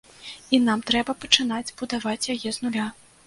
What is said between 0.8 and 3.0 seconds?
трэба пачынаць будаваць яе з нуля.